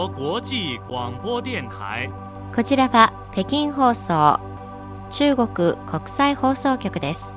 [0.00, 2.10] 国国際
[2.56, 4.40] こちらは北京放送
[5.10, 7.34] 中国国際放送局です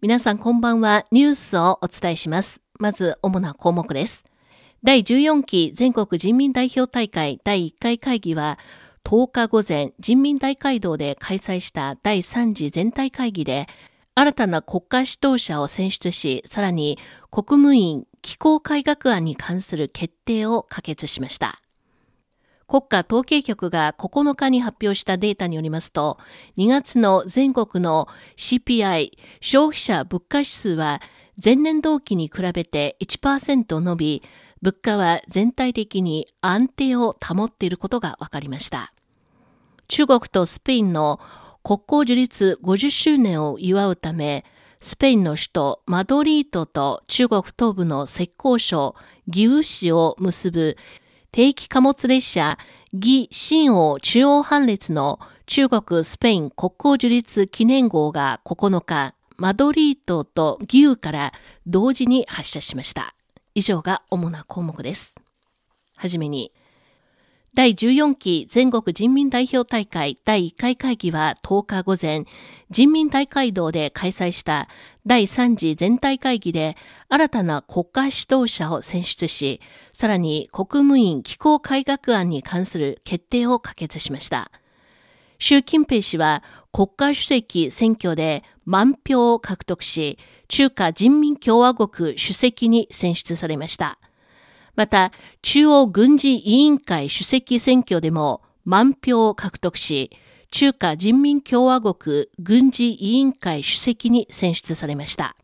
[0.00, 1.04] 皆さんこんばんは。
[1.12, 2.62] ニュースをお伝えします。
[2.80, 4.24] まず、主な項目です。
[4.82, 8.58] 第14期全国人民代表大会第1回会議は、
[9.04, 13.68] 10日午前、人民大会堂で開催した第3次全体会議で、
[14.14, 16.98] 新たな国家指導者を選出し、さらに
[17.30, 21.60] 国務院機構改革案に関する決定を可決しました。
[22.66, 26.18] 国家統計局が9日に発表したデータによりますと、
[26.56, 31.00] 2月の全国の CPI 消費者物価指数は
[31.42, 34.22] 前年同期に比べて1%伸び、
[34.62, 38.92] 物価は全体的に安定を保っていることが分かりました。
[39.88, 41.18] 中国とスペインの
[41.62, 44.44] 国交樹立50周年を祝うため、
[44.80, 48.94] スペインの首都マドリードと中国東部の浙江省
[49.26, 50.76] 義烏市を結ぶ
[51.32, 52.58] 定期貨物列車
[52.92, 61.32] 義新王中央班列の中国スペイン国交樹立記念号が9日、マドリードと義烏から
[61.66, 63.14] 同時に発車しました。
[63.54, 65.14] 以上が主な項目です。
[65.96, 66.52] はじめに、
[67.52, 72.24] 第14期全国人民代表大会第1回会議は10日午前、
[72.70, 74.68] 人民大会堂で開催した
[75.04, 76.76] 第3次全体会議で
[77.08, 79.60] 新たな国家指導者を選出し、
[79.92, 84.52] さらに国務院機構改革案に関する決定を可決しました。
[85.40, 93.98] 習近平氏は国家主席選挙で満票を獲得し、中華人民共和国主席に選出されました。
[94.76, 100.10] また、中央軍事委員会主席選挙でも満票を獲得し、
[100.50, 105.36] 中華人民共和国軍事委員会主席に選出されました。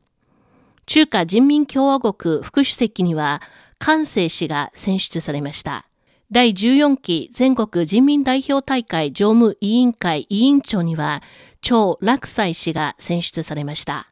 [0.87, 3.43] 中華人民共和国副主席には、
[3.79, 5.87] 関西氏が選出されました。
[6.33, 11.23] 第14期全国人民代表大会常務委員会委員長には、
[11.61, 14.07] 張楽斎氏が選出されました。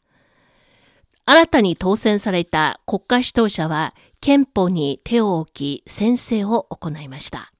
[1.26, 3.94] 新たに当選された国家指導者は、
[4.24, 7.52] 憲法に手を置き宣誓を行いました。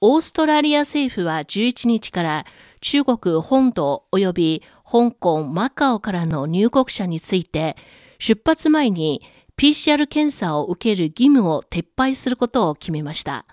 [0.00, 2.46] オーストラリア政府は11日から
[2.80, 7.76] 中国本土及び香港、マカオからの入国者について
[8.20, 9.20] 出発前に
[9.56, 13.46] PCR 検査を受ける義務を撤廃することを決めました。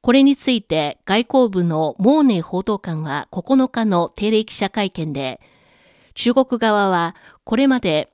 [0.00, 5.40] これについて外交部のモーネ報道官は9日の定例記者会見で
[6.14, 8.10] 中国側はこれまで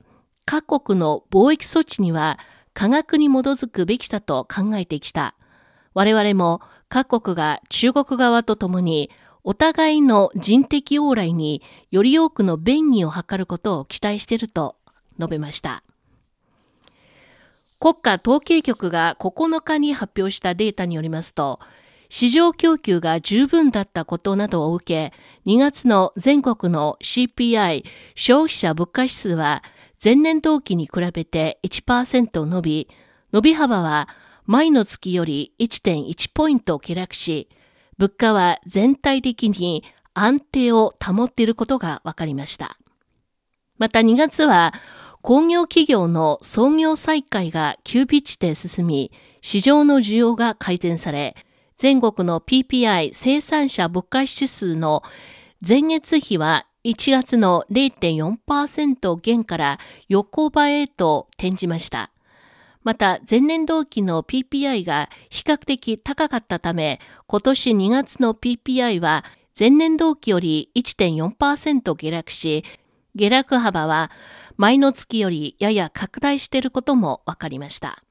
[0.49, 2.39] 各国の貿易措置には
[2.73, 5.35] 科学に基づくべきだと考えてきた。
[5.93, 9.09] 我々も各国が中国側と共に
[9.43, 14.77] お互いの人的往来により多くの便宜を図ることを期待していると
[15.19, 15.83] 述べました。
[17.81, 21.59] 国家統計局が9日に発表したデータによりますと、
[22.07, 25.13] 市場供給が十分だったことなどを受け、
[25.45, 27.83] 2月の全国の CPI
[28.15, 29.61] 消費者物価指数は
[30.03, 32.89] 前年同期に比べて1%伸び、
[33.33, 34.07] 伸び幅は
[34.45, 37.49] 前の月より1.1ポイント下落し、
[37.97, 42.77] 物価は全体的に安定を保っていることが分かりました。
[43.77, 44.73] また2月は
[45.21, 51.35] 工業企業の創業再開が急ピッチで進み、市場の需要が改善され、
[51.75, 55.03] 全国の PPI 生産者物価指数の
[55.67, 62.11] 前月比は1月の0.4%減から横ばいへと転じました。
[62.83, 69.25] また前年同期の PPI が比較的高かったため、今年2月の PPI は
[69.59, 72.63] 前年同期より1.4%下落し、
[73.15, 74.11] 下落幅は
[74.55, 78.01] 前の月よりやや拡大していることも分かりました。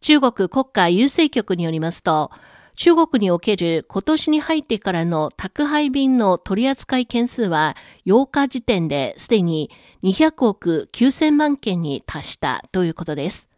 [0.00, 2.30] 中国国家郵政局によりますと、
[2.76, 9.70] 中国における今年に入ってからの宅配便の取り扱い件数は8日時点ですでに
[10.02, 13.48] 200億9000万件に達したということです。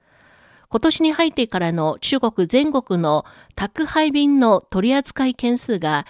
[0.69, 3.25] 今年に入ってからの中国全国の
[3.55, 6.07] 宅配便の取り扱い件数が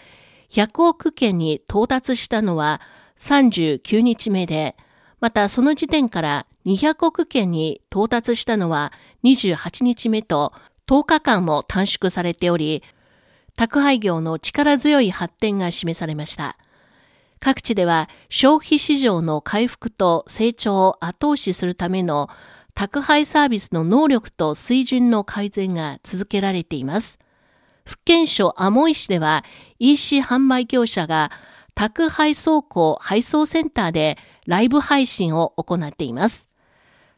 [0.51, 2.81] 100億件に到達したのは
[3.19, 4.77] 39日目で、
[5.21, 8.93] またその時点から200億件に到達したのは
[9.25, 10.53] 28日目と
[10.89, 12.83] 10日間も短縮されており、
[13.57, 16.59] 宅配業の力強い発展が示されました。
[17.41, 22.29] 各地では消費市場の回復と成長を後押しするための
[22.75, 27.19] 宅配サービスの能力と水準の改善が続けられています。
[27.85, 29.45] 福建省アモイ市では
[29.79, 31.31] EC 販売業者が
[31.75, 36.49] 宅配倉庫配送センターでライブ配信を行っています。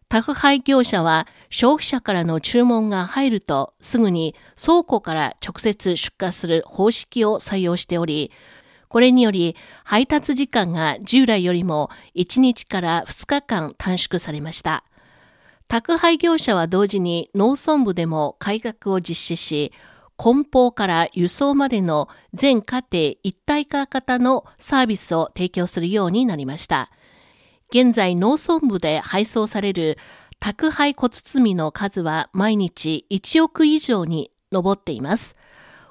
[0.08, 8.32] 宅配業者は消費者からの注文が入るとすぐに倉庫から直接出荷する方式を採用しており、
[8.88, 14.82] これにより配達時間が従来よりも1日から2日間短縮されました。
[15.68, 19.72] 宅配業者は同時に農村部でも改革を実施し、
[20.16, 26.90] 梱包から輸送までの全家庭一体化型のサービスを提供するようになりました。
[27.70, 29.98] 現在農村部で配送される
[30.40, 35.36] 宅配小包の数は毎日1億以上に上っています。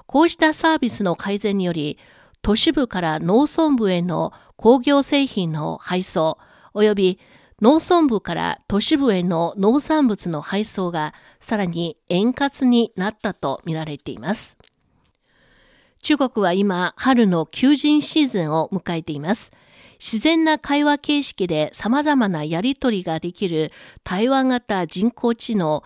[0.06, 1.98] こうしたサービスの改善により、
[2.42, 6.38] 都市部から農村部への工業製品の配送、
[6.74, 7.20] 及び
[7.60, 14.56] 農村部から都市部への農産物の配送がさらに円滑になったとみられています。
[16.02, 19.52] 中国は今、春の求人シーズンを迎えています。
[19.98, 23.72] 自然な会話形式で様々なやりとりができる
[24.04, 25.82] 対話型人工知能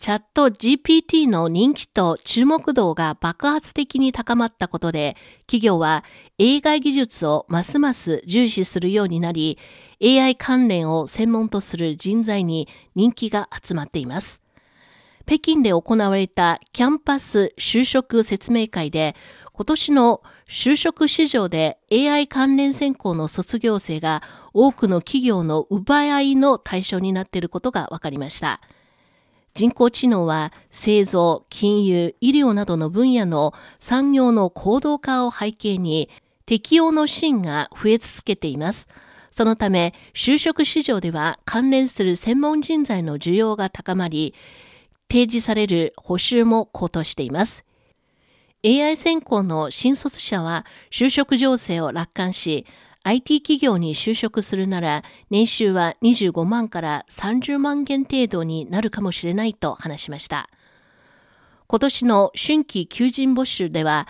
[0.00, 6.04] チャット GPT の人気と注目度が爆発的に高まったことで、企業は
[6.40, 9.58] AI 技術をますます重視するようになり、
[10.02, 14.40] AI 関連を専門とする人材に人気が集まっています。
[15.26, 19.14] 北京で行われたキャンパス就職説明会で、
[19.52, 24.20] 今年の就職市場で AI 関連専攻の卒業生が
[24.52, 28.60] 多くの企業の奪い合いの対象になっていることが分かりました。
[29.54, 36.10] 人工知能は製造、金融、医療などの分野の産業の行動化を背景に
[36.46, 38.88] 適用のシーンが増え続けています。
[39.30, 44.34] そのため、就職市場では関連する専門人材の需要が高まり、
[45.08, 47.64] 提示される補修も高騰しています。
[48.62, 52.66] AI 専攻の新卒者は就職情勢を楽観し、
[53.02, 60.46] IT 企業に就職するなら年収は25万から30万元程度になるかもしれないと話しました。
[61.66, 64.06] 今年の春季求人募集では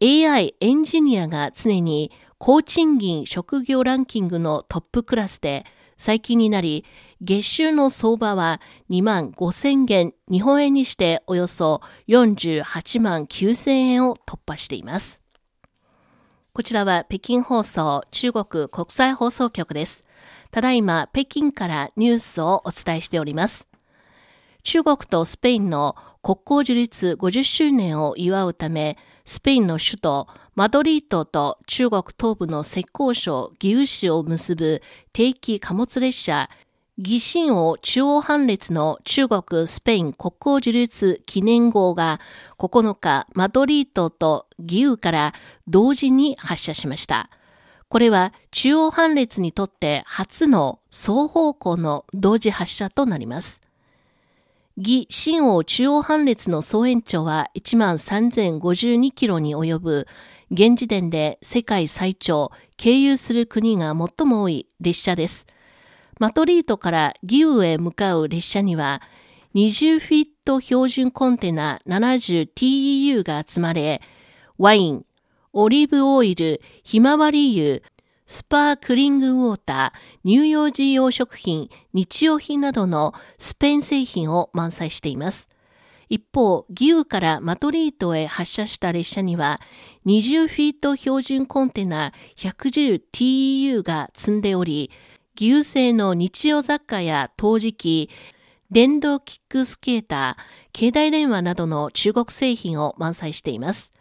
[0.00, 5.64] AI エンジニアが常に高賃金職業ランキングのトップクラスで
[6.04, 6.84] 最近になり
[7.22, 8.60] 月収の相場は
[8.90, 15.22] 2万5千元日本円にしておよそ48万9千円を突破しています。
[16.52, 20.04] こちらは北京放送中国国際放送局です。
[20.50, 23.70] ただいま北京からニュースをお伝えしております。
[24.62, 34.82] 中国とスペインの国交樹立50周年を祝うため、スペインの首都マドリードと中国東部の浙江省義烏市を結ぶ
[35.14, 36.50] 定期貨物列車
[36.98, 42.20] 義新王中央班列の中国スペイン国交樹立記念号が
[42.58, 45.32] 9日マドリードと義烏から
[45.66, 47.30] 同時に発射しました。
[47.88, 53.63] これは中央班列にとって初の双方向の同時発射となります。
[54.76, 60.08] 義新王中央班列の総延長は1万3052キロに及ぶ
[60.50, 65.46] 現時点で世界最長、経由する国が最も多い列車です。
[66.18, 69.00] マトリートからギウへ向かう列車には、
[69.54, 74.02] 20フィット標準コンテナ 70TEU が積まれ、
[74.58, 75.06] ワイン、
[75.52, 77.80] オリーブオイル、ひまわり油、
[78.26, 85.50] スパークリングウォーター、乳幼児用食品、日用品などのスペイン製品を満載しています。
[86.08, 89.60] 一方、ギウからマトリートへ発車した列車には、
[90.06, 94.90] 20フィート標準コンテナ 110TEU が積んでおり、
[95.34, 98.08] 義勇製の日用雑貨や陶磁器、
[98.70, 103.92] 電動キックスケーター、携帯電話などの中国製品を満載しています。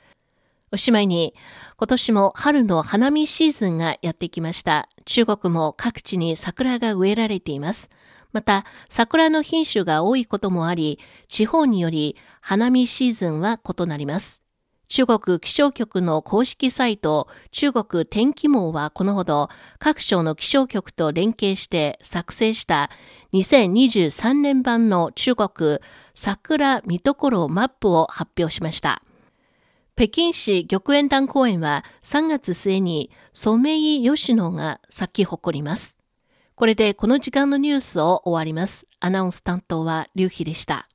[0.74, 1.36] おしまいに、
[1.78, 4.90] 今年も春の花見シーズンがやってきました。
[5.06, 7.92] 中国も各地に桜が植えられています。
[8.32, 14.42] また、桜の品種が多いこともあり、地方により花見シーズンは異なります。
[14.88, 22.90] 中国気象局の公式サイト、中国天気網はこのほど各省の気象局と連携して作成した
[23.34, 25.78] 2023年版の中国
[26.16, 29.04] 桜見どころマップを発表しました。
[29.96, 35.98] 北京市玉園団公園は3月末にソメイヨシノが咲き誇ります。
[36.56, 38.88] これでこの時間のニュースを終わります。
[39.00, 40.90] アナウンス担当は劉飛でした。